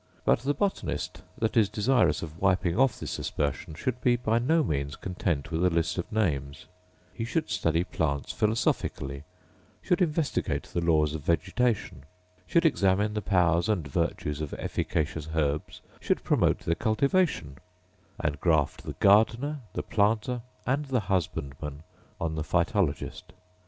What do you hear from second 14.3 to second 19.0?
of efficacious herbs, should promote their cultivation; and graft the